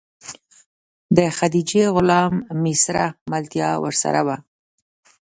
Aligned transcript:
د 1.17 1.19
خدیجې 1.37 1.83
غلام 1.95 2.33
میسره 2.63 3.05
ملتیا 3.31 3.69
ورسره 3.83 4.19
وه. 4.27 4.37